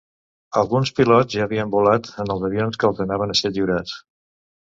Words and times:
Alguns 0.61 0.91
pilots 0.99 1.37
ja 1.39 1.43
havien 1.45 1.73
volat 1.75 2.09
en 2.25 2.33
els 2.37 2.47
avions 2.49 2.81
que 2.85 2.89
els 2.91 3.03
anaven 3.07 3.35
a 3.37 3.37
ser 3.43 3.53
lliurats. 3.59 3.95